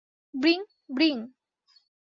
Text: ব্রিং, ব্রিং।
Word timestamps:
ব্রিং, 0.33 0.59
ব্রিং। 0.89 1.15